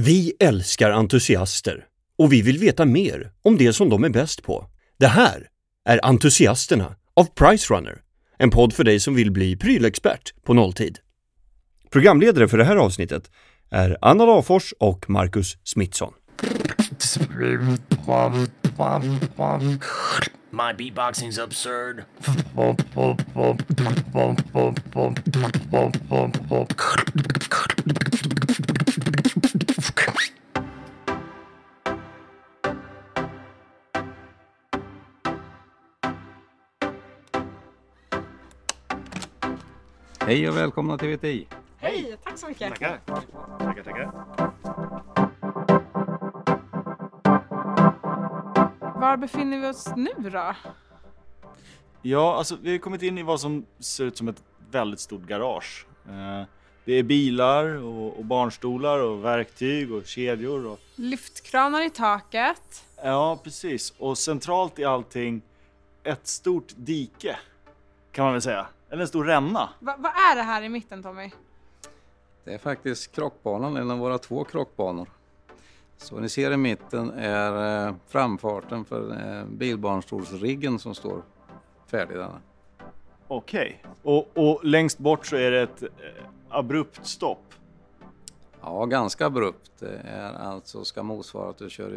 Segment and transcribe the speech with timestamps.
[0.00, 1.84] Vi älskar entusiaster
[2.18, 4.66] och vi vill veta mer om det som de är bäst på.
[4.98, 5.48] Det här
[5.84, 8.00] är Entusiasterna av Pricerunner,
[8.36, 10.98] en podd för dig som vill bli prylexpert på nolltid.
[11.90, 13.30] Programledare för det här avsnittet
[13.70, 16.12] är Anna Lafors och Marcus Smitsson.
[20.50, 22.04] My beatboxing's absurd.
[40.28, 41.46] Hej och välkomna till VTI.
[41.76, 42.68] Hej, tack så mycket.
[42.68, 43.00] Tackar.
[43.58, 44.12] Tackar, tackar.
[49.00, 50.54] Var befinner vi oss nu då?
[52.02, 55.22] Ja, alltså vi har kommit in i vad som ser ut som ett väldigt stort
[55.26, 55.86] garage.
[56.08, 56.46] Eh,
[56.84, 62.84] Det är bilar och, och barnstolar och verktyg och kedjor och Lyftkranar i taket.
[63.02, 63.94] ja, precis.
[63.98, 65.42] Och centralt i allting
[66.04, 67.38] ett stort dike
[68.12, 68.66] kan man väl säga.
[68.90, 69.68] Eller en stor ränna.
[69.78, 71.30] Va, vad är det här i mitten Tommy?
[72.44, 75.08] Det är faktiskt krockbanan, en av våra två krockbanor.
[75.96, 81.22] Så ni ser i mitten är eh, framfarten för eh, bilbarnstolsriggen som står
[81.86, 82.16] färdig.
[82.16, 82.40] Denna.
[83.28, 83.84] Okej.
[84.02, 85.88] Och, och längst bort så är det ett eh,
[86.48, 87.54] abrupt stopp.
[88.60, 89.70] Ja, ganska abrupt.
[89.78, 91.90] Det är alltså ska motsvara att du kör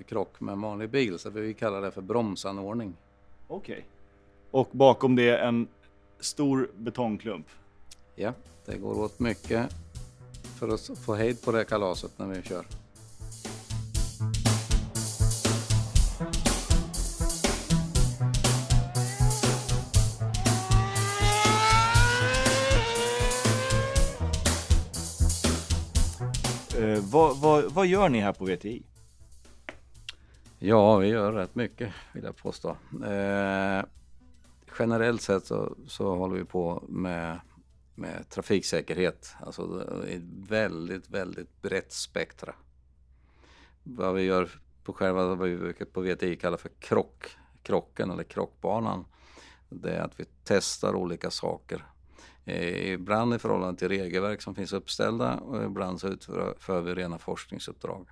[0.00, 2.96] i krock med en vanlig bil, så vi kallar det för bromsanordning.
[3.48, 3.86] Okej.
[4.50, 5.68] Och bakom det en
[6.24, 7.46] stor betongklump.
[8.14, 8.32] Ja,
[8.66, 9.74] det går åt mycket
[10.58, 12.66] för att få hejd på det kalaset när vi kör.
[26.82, 28.82] Eh, vad, vad, vad gör ni här på VTI?
[30.58, 32.76] Ja, vi gör rätt mycket vill jag påstå.
[33.04, 33.84] Eh,
[34.82, 37.40] generellt sett så, så håller vi på med,
[37.94, 39.34] med trafiksäkerhet.
[39.40, 42.54] Alltså ett väldigt, väldigt brett spektra.
[43.82, 44.50] Vad vi gör
[44.84, 49.04] på själva, vad vi på VTI kallar för krock, krocken eller krockbanan.
[49.68, 51.86] Det är att vi testar olika saker.
[52.44, 58.08] Ibland i förhållande till regelverk som finns uppställda och ibland så utför vi rena forskningsuppdrag.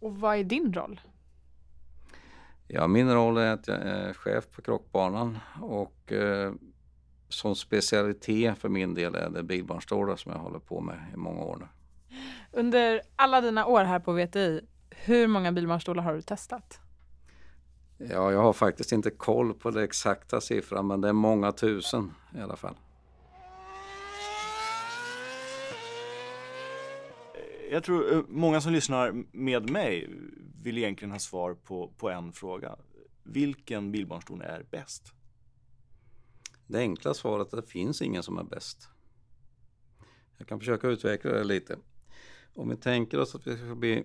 [0.00, 1.00] Och vad är din roll?
[2.70, 6.52] Ja, min roll är att jag är chef på krockbanan och eh,
[7.28, 11.42] som specialitet för min del är det bilbarnstolar som jag håller på med i många
[11.42, 11.66] år nu.
[12.52, 16.80] Under alla dina år här på VTI, hur många bilbarnstolar har du testat?
[17.98, 22.14] Ja, jag har faktiskt inte koll på det exakta siffran men det är många tusen
[22.36, 22.74] i alla fall.
[27.70, 30.10] Jag tror eh, många som lyssnar med mig
[30.62, 32.76] vill egentligen ha svar på, på en fråga.
[33.22, 35.12] Vilken bilbarnstol är bäst?
[36.66, 38.88] Det enkla svaret är att det finns ingen som är bäst.
[40.36, 41.78] Jag kan försöka utveckla det lite.
[42.54, 44.04] Om vi tänker oss att vi ska, bli,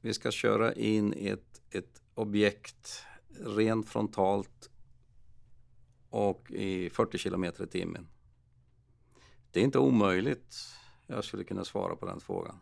[0.00, 3.04] vi ska köra in ett, ett objekt
[3.40, 4.70] rent frontalt
[6.10, 8.08] och i 40 kilometer i timmen.
[9.50, 10.56] Det är inte omöjligt
[11.06, 12.60] jag skulle kunna svara på den frågan.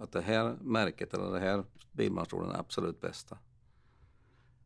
[0.00, 3.38] Att det här märket eller det här bilbarnstolen är absolut bästa.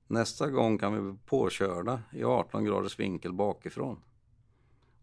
[0.06, 4.00] Nästa gång kan vi bli påkörda i 18 graders vinkel bakifrån.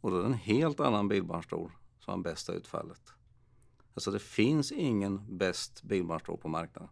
[0.02, 3.02] Och då är det en helt annan bilbarnstol som har bästa utfallet.
[3.94, 6.90] Alltså det finns ingen bäst bilbarnstol på marknaden.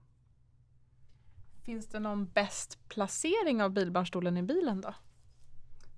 [1.63, 4.94] Finns det någon bäst placering av bilbarnstolen i bilen då?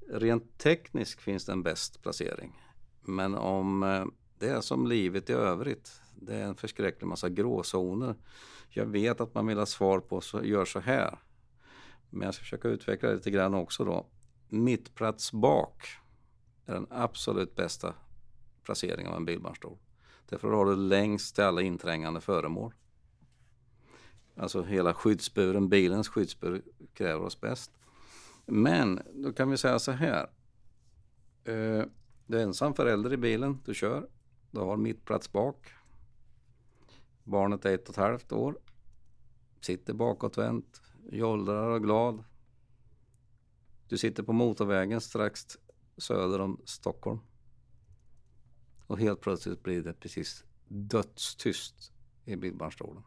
[0.10, 2.62] Rent tekniskt finns det en bäst placering.
[3.02, 4.06] Men om eh,
[4.42, 8.16] det är som livet i övrigt, det är en förskräcklig massa gråzoner.
[8.70, 11.20] Jag vet att man vill ha svar på så gör så här.
[12.10, 14.06] Men jag ska försöka utveckla det lite grann också då.
[14.50, 15.88] Mittplats bak
[16.66, 17.94] är den absolut bästa
[18.64, 19.78] placeringen av en bilbarnstol.
[20.30, 22.74] Därför har du längst till alla inträngande föremål.
[24.36, 26.62] Alltså hela skyddsburen, bilens skyddsbur
[26.94, 27.72] kräver oss bäst.
[28.46, 30.30] Men då kan vi säga så här.
[31.44, 31.84] Eh,
[32.26, 34.08] du är ensam förälder i bilen, du kör.
[34.52, 35.68] Du har mittplats bak.
[37.24, 38.60] Barnet är ett och ett halvt år.
[39.62, 40.82] Sitter bakåtvänt,
[41.12, 42.24] jollrar och glad.
[43.88, 45.58] Du sitter på motorvägen strax
[45.98, 47.20] söder om Stockholm.
[48.88, 51.92] Och helt plötsligt blir det precis dödstyst
[52.26, 53.04] i bilbarnstolen.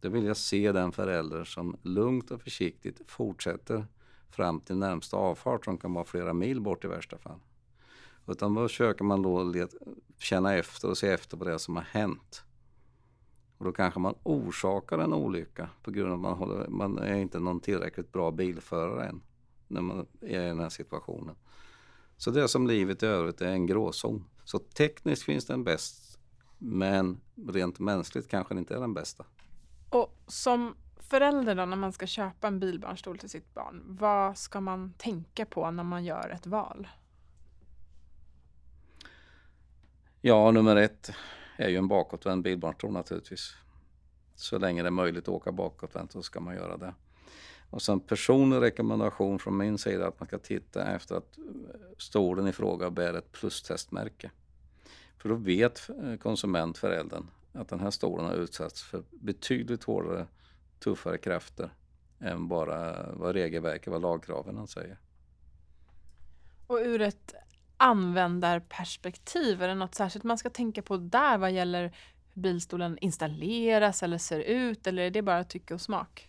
[0.00, 3.86] Då vill jag se den förälder som lugnt och försiktigt fortsätter
[4.30, 7.40] fram till närmsta avfart som kan vara flera mil bort i värsta fall.
[8.26, 9.74] Utan då försöker man då let,
[10.18, 12.44] känna efter och se efter vad det är som har hänt.
[13.58, 17.16] Och då kanske man orsakar en olycka på grund av att man, håller, man är
[17.16, 19.22] inte någon tillräckligt bra bilförare än
[19.68, 21.34] när man är i den här situationen.
[22.16, 24.24] Så det är som livet i övrigt är en gråzon.
[24.44, 26.18] Så tekniskt finns den bäst,
[26.58, 29.24] men rent mänskligt kanske den inte är den bästa.
[29.90, 34.60] Och som förälder då, när man ska köpa en bilbarnstol till sitt barn, vad ska
[34.60, 36.88] man tänka på när man gör ett val?
[40.22, 41.10] Ja, nummer ett
[41.56, 43.54] är ju en bakåtvänd bilbarnstol naturligtvis.
[44.34, 46.94] Så länge det är möjligt att åka bakåtvänt så ska man göra det.
[47.70, 51.44] Och sen personlig rekommendation från min sida att man ska titta efter att eh,
[51.98, 54.30] stolen i fråga bär ett plustestmärke.
[55.18, 60.26] För då vet eh, konsumentföräldern att den här stolen har utsatts för betydligt hårdare,
[60.78, 61.74] tuffare krafter
[62.18, 64.98] än bara vad regelverket, vad lagkraven säger.
[66.66, 67.34] Och ur ett
[67.80, 71.82] användarperspektiv, är det något särskilt man ska tänka på där vad gäller
[72.34, 76.28] hur bilstolen installeras eller ser ut eller är det bara tycke och smak?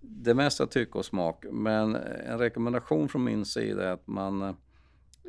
[0.00, 4.54] Det mesta tycke och smak, men en rekommendation från min sida är att man eh,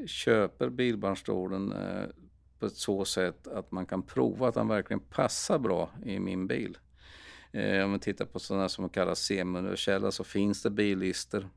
[0.06, 2.06] köper bilbarnstolen eh,
[2.60, 6.48] på ett så sätt att man kan prova att den verkligen passar bra i min
[6.48, 6.78] bil.
[7.52, 11.48] Eh, om vi tittar på sådana som kallas semi-universella så finns det billister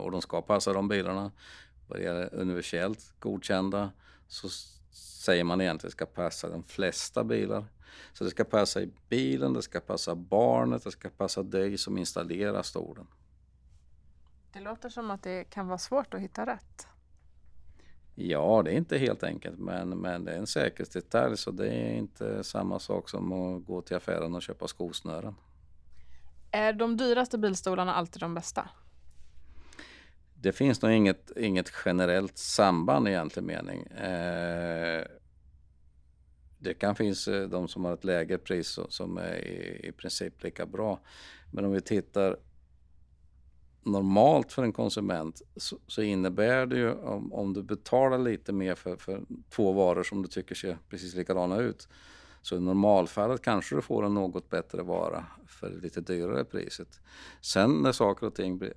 [0.00, 1.30] och de ska passa de bilarna.
[1.90, 3.90] Vad det gäller universellt godkända
[4.28, 4.48] så
[4.90, 7.64] säger man egentligen att det ska passa de flesta bilar.
[8.12, 11.98] Så det ska passa i bilen, det ska passa barnet, det ska passa dig som
[11.98, 13.06] installerar stolen.
[14.52, 16.86] Det låter som att det kan vara svårt att hitta rätt.
[18.14, 21.94] Ja, det är inte helt enkelt, men, men det är en säkerhetsdetalj så det är
[21.94, 25.34] inte samma sak som att gå till affären och köpa skosnören.
[26.50, 28.68] Är de dyraste bilstolarna alltid de bästa?
[30.42, 33.86] Det finns nog inget, inget generellt samband i egentlig mening.
[33.86, 35.04] Eh,
[36.58, 40.42] det kan finnas eh, de som har ett lägre pris som är i, i princip
[40.42, 41.00] lika bra.
[41.50, 42.36] Men om vi tittar
[43.82, 48.74] normalt för en konsument så, så innebär det ju om, om, du betalar lite mer
[48.74, 51.88] för, för två varor som du tycker ser precis likadana ut.
[52.42, 57.00] Så i normalfallet kanske du får en något bättre vara för lite dyrare priset.
[57.40, 58.72] Sen när saker och ting blir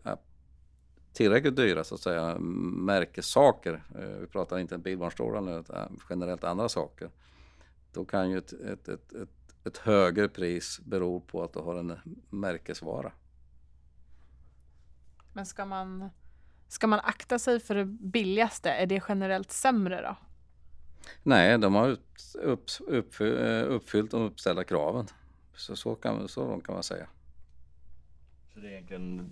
[1.13, 6.69] tillräckligt dyra så att säga märkessaker, eh, vi pratar inte bilbarnstolar nu utan generellt andra
[6.69, 7.10] saker.
[7.94, 11.75] Då kan ju ett, ett, ett, ett, ett högre pris bero på att du har
[11.75, 11.98] en
[12.30, 13.12] märkesvara.
[15.33, 16.10] Men ska man,
[16.68, 18.69] ska man akta sig för det billigaste?
[18.69, 20.16] Är det generellt sämre då?
[21.24, 23.16] Nej, de har upp, upp, upp,
[23.68, 25.07] uppfyllt de uppställda kraven.
[25.56, 27.07] Så, så, kan, så kan man säga.
[28.54, 29.31] Så det är egentligen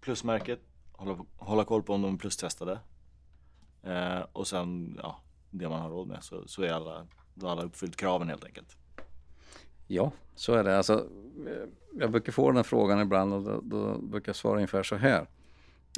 [0.00, 0.60] plusmärket,
[0.92, 2.78] hålla, hålla koll på om de är plustestade.
[3.82, 7.52] Eh, och sen ja, det man har råd med så, så är alla, då har
[7.52, 8.76] alla uppfyllt kraven helt enkelt.
[9.86, 10.76] Ja, så är det.
[10.76, 11.08] Alltså,
[11.46, 14.82] eh, jag brukar få den här frågan ibland och då, då brukar jag svara ungefär
[14.82, 15.26] så här.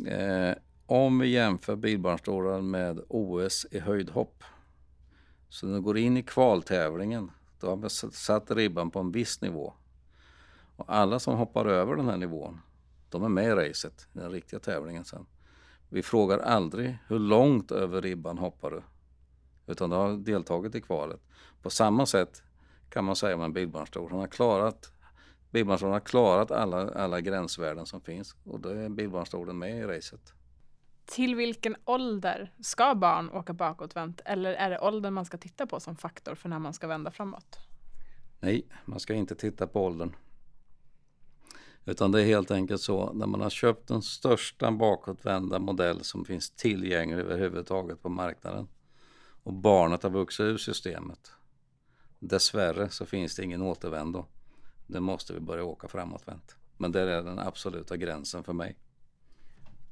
[0.06, 0.55] Eh,
[0.87, 4.44] om vi jämför bilbarnstolar med OS i höjdhopp.
[5.49, 7.31] Så när du går in i kvaltävlingen,
[7.61, 9.73] då har vi satt ribban på en viss nivå.
[10.76, 12.61] Och alla som hoppar över den här nivån,
[13.14, 15.26] de är med i racet, den riktiga tävlingen sen.
[15.88, 18.82] Vi frågar aldrig hur långt över ribban hoppar du?
[19.66, 21.20] Utan du har deltagit i kvalet.
[21.62, 22.43] På samma sätt
[22.88, 24.10] kan man säga om en bilbarnstol.
[24.10, 24.93] Han har klarat,
[25.50, 30.32] bilbarnstolen har klarat alla, alla gränsvärden som finns och då är bilbarnstolen med i racet.
[31.06, 35.81] Till vilken ålder ska barn åka bakåtvänt eller är det åldern man ska titta på
[35.81, 37.58] som faktor för när man ska vända framåt?
[38.41, 40.17] Nej, man ska inte titta på åldern.
[41.86, 46.24] Utan det är helt enkelt så när man har köpt den största bakåtvända modell som
[46.24, 48.69] finns tillgänglig överhuvudtaget på marknaden
[49.43, 51.32] och barnet har vuxit ur systemet
[52.19, 54.26] Dessvärre så finns det ingen återvändo.
[54.86, 56.56] Nu måste vi börja åka framåtvänt.
[56.76, 58.79] Men det är den absoluta gränsen för mig.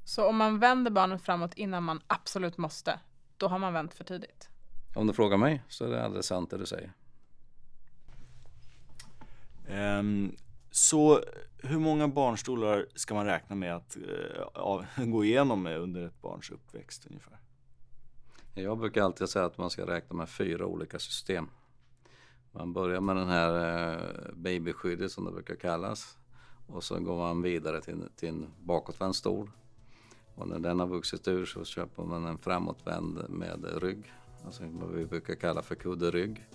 [0.04, 3.00] Så om man vänder barnet framåt innan man absolut måste,
[3.36, 4.48] då har man vänt för tidigt?
[4.94, 6.92] Om du frågar mig så är det alldeles sant det du säger.
[9.98, 10.36] Um,
[10.74, 11.20] så
[11.58, 13.96] hur många barnstolar ska man räkna med att
[14.96, 17.38] uh, gå igenom med under ett barns uppväxt ungefär?
[18.54, 21.48] Jag brukar alltid säga att man ska räkna med fyra olika system.
[22.52, 23.54] Man börjar med den här
[23.92, 26.18] eh, babyskyddet som det brukar kallas
[26.66, 29.50] och så går man vidare till, till en bakåtvänd stol.
[30.34, 34.12] Och när den har vuxit ur så köper man en framåtvänd med rygg,
[34.44, 36.46] alltså vad vi brukar kalla för kudderygg.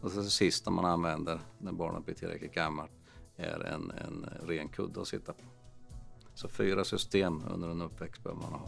[0.00, 2.99] Och så det sista man använder när barnet blir tillräckligt gammalt
[3.40, 5.42] är en, en ren kudde att sitta på.
[6.34, 8.66] Så fyra system under en uppväxt behöver man ha.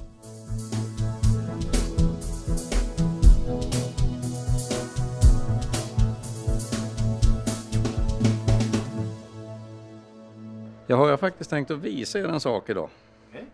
[10.87, 12.89] Jag har faktiskt tänkt att visa er en sak idag.
[13.29, 13.45] Okay.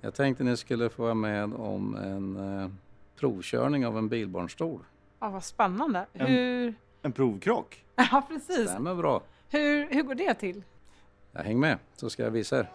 [0.00, 2.70] Jag tänkte ni skulle få vara med om en eh,
[3.16, 4.80] provkörning av en bilbarnstol.
[5.20, 6.06] Ja, vad spännande.
[6.12, 7.84] En, en provkrock?
[7.96, 8.70] Ja, precis.
[8.70, 9.22] Stämmer bra.
[9.50, 10.62] Hur, hur går det till?
[11.32, 12.70] Jag häng med så ska jag visa er.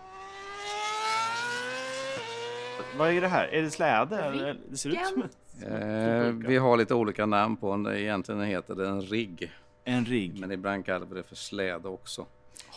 [2.98, 3.48] Vad är det här?
[3.48, 4.56] Är det släde?
[4.70, 7.88] Det ser ut som ett, Eh, vi har lite olika namn på den.
[7.88, 9.52] Egentligen heter det en rigg.
[9.84, 10.40] en rigg.
[10.40, 12.26] Men ibland kallar vi det för släde också.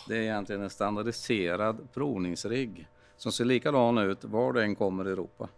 [0.09, 5.13] Det är egentligen en standardiserad provningsrigg som ser likadan ut var du än kommer i
[5.13, 5.49] Europa.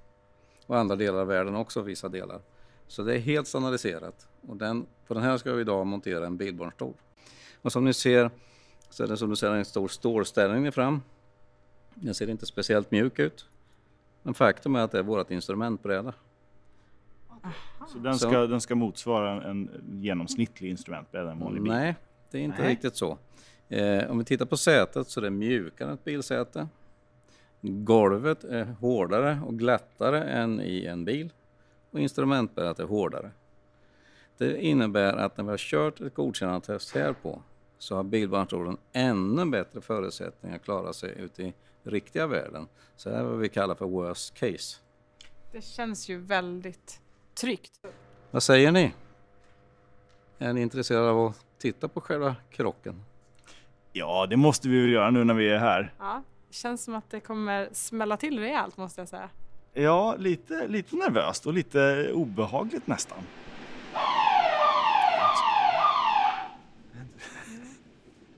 [0.66, 2.40] Och andra delar av världen också, vissa delar.
[2.86, 4.28] Så det är helt standardiserat.
[4.48, 6.94] Och den, på den här ska vi idag montera en bilbarnstol.
[7.62, 8.30] Och som ni ser
[8.90, 11.02] så är det som du ser en stor stålställning i fram.
[11.94, 13.46] Den ser inte speciellt mjuk ut.
[14.22, 16.12] Men faktum är att det är vårt instrumentbräda.
[17.88, 18.28] Så den Så.
[18.28, 21.72] ska, den ska motsvara en, en genomsnittlig instrumentbräda, en vanlig bil?
[21.72, 21.96] Nej,
[22.30, 22.70] det är inte Nej.
[22.70, 23.18] riktigt så.
[23.68, 26.68] Eh, om vi tittar på sätet så är det mjukare än ett bilsäte.
[27.60, 31.32] Golvet är hårdare och glattare än i en bil
[31.90, 33.30] och instrumentbrädet är hårdare.
[34.38, 37.42] Det innebär att när vi har kört ett godkännandetest här på
[37.80, 42.68] så har bilbarnstolen ännu bättre förutsättningar att klara sig ute i riktiga världen.
[42.96, 44.76] Så det är vad vi kallar för worst case.
[45.52, 47.00] Det känns ju väldigt
[47.34, 47.80] tryggt.
[48.30, 48.94] Vad säger ni?
[50.38, 53.02] Är ni intresserade av att titta på själva krocken?
[53.92, 55.94] Ja, det måste vi väl göra nu när vi är här.
[55.98, 59.30] Ja, det känns som att det kommer smälla till rejält måste jag säga.
[59.72, 63.18] Ja, lite, lite nervöst och lite obehagligt nästan.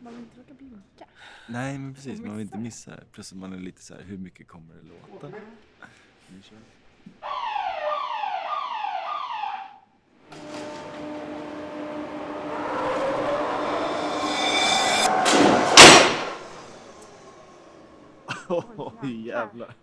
[0.00, 0.28] Man
[0.82, 1.12] blinka.
[1.48, 2.20] Nej, men precis.
[2.20, 3.04] Man vill inte missa det.
[3.12, 5.36] Plus att man är lite så här, hur mycket kommer det låta?
[6.28, 6.58] Vi kör.
[19.02, 19.74] Oj, jävlar.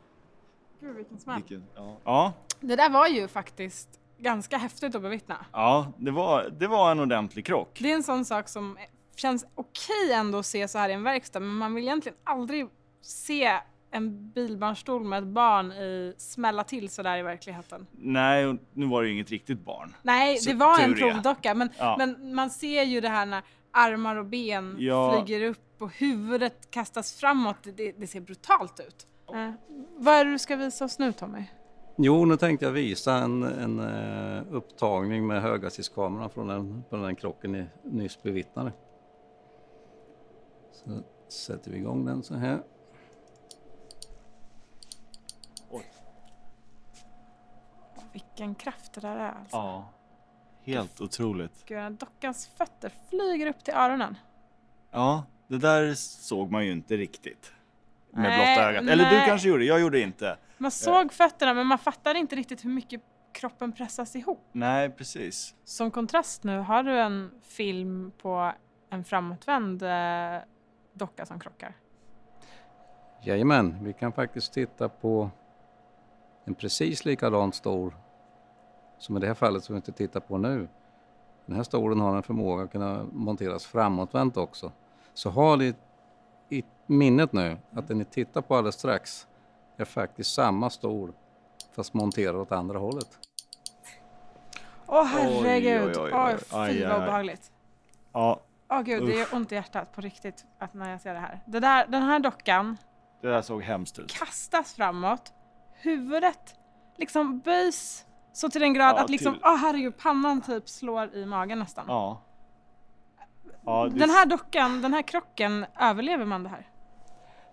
[0.79, 1.35] Gud vilken smäll.
[1.41, 1.97] Vilken, ja.
[2.03, 5.45] Ja, Det där var ju faktiskt ganska häftigt att bevittna.
[5.51, 7.77] ja det, var, det var en ordentlig krock.
[7.81, 8.77] Det är en sån sak som
[9.19, 12.67] känns okej ändå att se så här i en verkstad men man vill egentligen aldrig
[13.01, 13.51] se
[13.91, 17.87] en bilbarnstol med ett barn i smälla till sådär i verkligheten.
[17.91, 19.95] Nej, nu var det ju inget riktigt barn.
[20.01, 21.95] Nej, Så det var en provdocka men, Ja.
[21.97, 25.23] men man ser ju det här när armar och ben Ja.
[25.25, 27.57] flyger upp och huvudet kastas framåt.
[27.75, 29.07] Det, det ser brutalt ut.
[29.35, 29.51] Eh,
[29.97, 31.43] vad är det du ska visa oss nu Tommy?
[31.97, 37.15] Jo, nu tänkte jag visa en, en eh, upptagning med höghastighetskameran från den, från den
[37.15, 38.71] krocken ni nyss bevittnade.
[40.85, 42.63] Så sätter vi igång den så här.
[48.11, 49.57] Vilken kraft det där är alltså.
[49.57, 49.93] Ja.
[50.63, 51.65] Helt otroligt.
[51.65, 54.17] Gud, dockans fötter flyger upp till öronen.
[54.91, 57.51] Ja, det där såg man ju inte riktigt.
[58.11, 58.81] Med Nej, blotta ögat.
[58.81, 59.27] Eller du nej.
[59.27, 60.37] kanske gjorde, jag gjorde inte.
[60.57, 64.49] Man såg fötterna men man fattade inte riktigt hur mycket kroppen pressas ihop.
[64.51, 65.55] Nej, precis.
[65.63, 68.53] Som kontrast nu, har du en film på
[68.89, 70.37] en framåtvänd eh,
[70.99, 71.75] docka som krockar?
[73.21, 75.29] Jajamän, vi kan faktiskt titta på
[76.45, 77.93] en precis likadant stor
[78.97, 80.67] som i det här fallet som vi inte tittar på nu.
[81.45, 84.71] Den här stolen har en förmåga att kunna monteras framåtvänt också.
[85.13, 85.75] Så ha det
[86.49, 89.27] i minnet nu att det ni tittar på alldeles strax
[89.77, 91.13] är faktiskt samma stol
[91.71, 93.19] fast monterad åt andra hållet.
[94.87, 95.97] Åh herregud!
[95.97, 96.33] oj, oj, oj.
[96.33, 97.03] Oj, fy aj, vad aj.
[97.03, 97.51] obehagligt.
[98.13, 98.41] Ja,
[98.71, 101.39] Åh gud, det gör ont i hjärtat på riktigt att när jag ser det här.
[101.45, 102.77] Det där, den här dockan
[103.21, 104.11] det där såg hemskt ut.
[104.11, 105.33] kastas framåt,
[105.73, 106.55] huvudet
[106.97, 111.15] liksom böjs så till den grad Ja, att liksom, till- åh herregud, pannan typ slår
[111.15, 111.85] i magen nästan.
[111.87, 112.21] Ja.
[113.65, 116.67] ja det, Den här dockan, den här krocken, överlever man det här?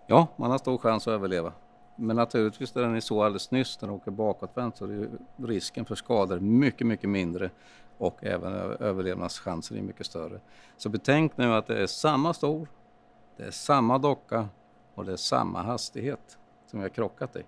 [0.06, 1.52] Ja, man har stor chans att överleva.
[1.96, 5.84] Men naturligtvis där ni såg alldeles nyss, när den åker bakåtvänt så är ju risken
[5.84, 7.50] för skador mycket, mycket mindre
[7.98, 10.40] och även ö- överlevnadschanser är mycket större.
[10.76, 12.68] Så betänk nu att det är samma stol,
[13.36, 14.48] det är samma docka
[14.94, 17.42] och det är samma hastighet som vi har krockat i.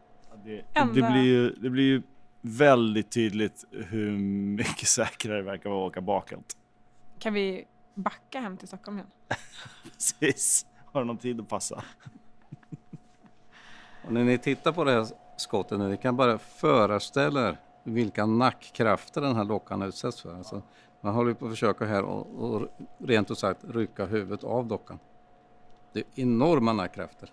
[0.45, 2.03] det, det, blir ju, det blir ju
[2.41, 4.11] väldigt tydligt hur
[4.57, 6.57] mycket säkrare det verkar vara att åka bakåt.
[7.19, 9.11] Kan vi backa hem till Stockholm igen?
[9.93, 10.67] Precis.
[10.93, 11.85] Har du någon tid att passa?
[14.05, 17.57] Och när ni tittar på det här skottet nu, ni kan bara föreställa er
[17.89, 20.35] vilka nackkrafter den här dockan utsätts för.
[20.35, 20.63] Alltså,
[21.01, 22.69] man håller på att försöka här och, och
[22.99, 24.99] rent ut sagt rycka huvudet av dockan.
[25.93, 27.33] Det är enorma nackkrafter.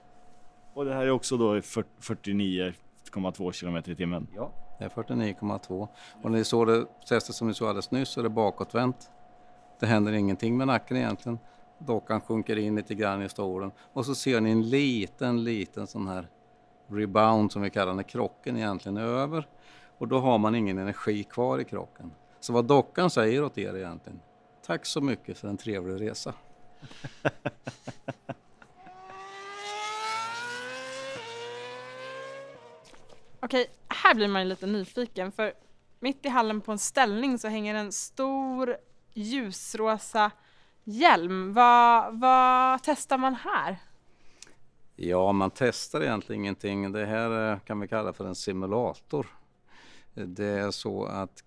[0.73, 4.27] Och det här är också då i fyr- 49,2 kilometer i timmen.
[4.35, 4.51] Ja.
[4.79, 5.87] Det är 49,2.
[6.21, 9.09] Och när ni såg det testet som ni såg alldeles nyss så är det bakåtvänt.
[9.79, 11.39] Det händer ingenting med nacken egentligen.
[11.79, 16.07] dockan sjunker in lite grann i stolen och så ser ni en liten, liten sån
[16.07, 16.27] här
[16.87, 19.47] rebound som vi kallar när krocken egentligen är över
[19.97, 22.11] och då har man ingen energi kvar i krocken.
[22.39, 24.19] Så vad dockan säger åt er egentligen,
[24.65, 26.33] tack så mycket för en trevlig resa.
[33.39, 35.53] Okej, här blir man ju lite nyfiken för
[35.99, 38.77] mitt i hallen på en ställning så hänger en stor
[39.13, 40.31] ljusrosa
[40.83, 41.53] hjälm.
[41.53, 43.77] Vad, vad testar man här?
[44.95, 46.91] Ja, man testar egentligen ingenting.
[46.91, 49.27] Det här eh, kan vi kalla för en simulator.
[50.15, 51.43] Det är så att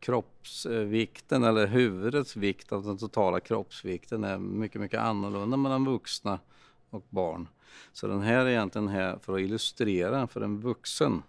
[0.00, 6.38] kroppsvikten eller huvudets vikt av den totala kroppsvikten är mycket, mycket annorlunda mellan vuxna
[6.90, 7.48] och barn.
[7.92, 11.22] Så den här är egentligen här för att illustrera för en vuxen.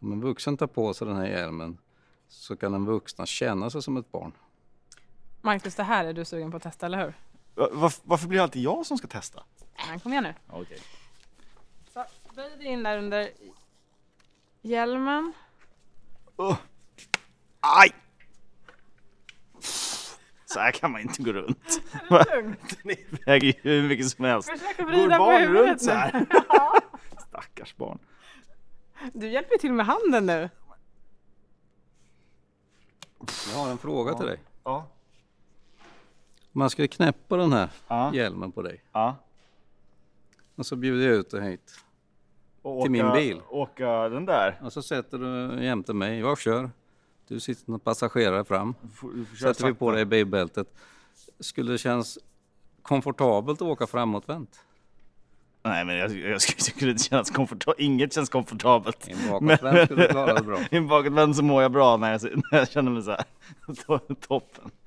[0.00, 1.78] Om en vuxen tar på sig den här hjälmen
[2.28, 4.32] så kan en vuxna känna sig som ett barn.
[5.40, 7.14] Marcus, det här är du sugen på att testa, eller hur?
[7.54, 9.42] Va- varf- varför blir det alltid jag som ska testa?
[9.78, 10.34] Nej, men kom igen nu.
[10.50, 10.78] Okej.
[11.92, 12.04] Så,
[12.34, 13.30] böj dig in där under
[14.62, 15.32] hjälmen.
[16.48, 16.56] Uh.
[17.60, 17.92] Aj!
[20.46, 21.82] Så här kan man inte gå runt.
[22.10, 22.78] Lugnt.
[22.82, 22.96] Den
[23.26, 24.48] väger ju hur mycket som helst.
[24.78, 25.96] Går på barn huvudet runt så nu.
[25.96, 26.26] här?
[26.48, 26.80] Ja.
[27.28, 27.98] Stackars barn.
[29.12, 30.50] Du hjälper ju till med handen nu.
[33.52, 34.38] Jag har en fråga till dig.
[34.64, 34.86] Ja.
[36.52, 38.14] Man skulle knäppa den här Ja.
[38.14, 39.16] hjälmen på dig ja.
[40.54, 41.84] och så bjuder jag ut dig hit.
[42.62, 43.40] Och Till min åka- bil.
[43.48, 44.58] Åka den där.
[44.62, 46.18] Och så sätter du jämte mig.
[46.18, 46.70] Jag kör.
[47.28, 48.74] Du sitter som passagerare fram.
[48.82, 50.74] Du får Sätter vi på dig bilbältet.
[51.40, 52.18] Skulle det kännas
[52.82, 54.60] komfortabelt att åka framåtvänt?
[55.64, 57.80] Nej men jag, jag skulle, inte kännas komfortabelt.
[57.80, 59.08] Inget känns komfortabelt.
[59.08, 60.58] I en bakåtvänd skulle du klara det bra.
[60.70, 63.24] I en bakåtvänd så mår jag bra när jag, när jag känner mig så här.
[63.66, 64.70] To- Toppen.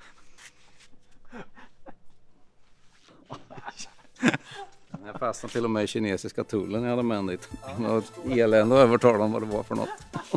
[5.05, 7.50] Jag fastnade till och med i kinesiska tullen jag hade med den dit.
[7.98, 9.89] Ett elände att övertala dem vad det var för något.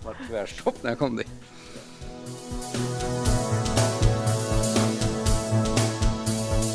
[0.00, 1.28] Det var tvärstopp när jag kom dit.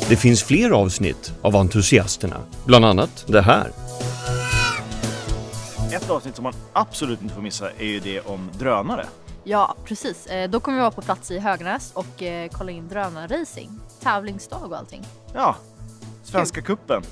[0.08, 3.72] Det finns fler avsnitt av Entusiasterna, bland annat det här.
[5.92, 9.06] Ett avsnitt som man absolut inte får missa är ju det om drönare.
[9.44, 10.26] Ja, precis.
[10.26, 13.70] Eh, Då kommer vi vara på plats i Höganäs och eh, kolla in drönarracing.
[14.02, 15.02] Tävlingsdag och allting.
[15.34, 15.56] Ja,
[16.26, 17.02] Svenska kuppen.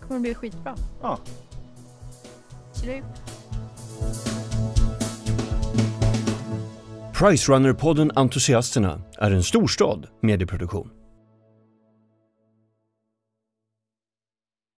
[0.00, 0.74] kommer bli skitbra.
[1.02, 1.18] Ja.
[2.74, 3.02] Tjurru.
[7.14, 10.90] Pricerunner-podden Entusiasterna är en storstad medieproduktion.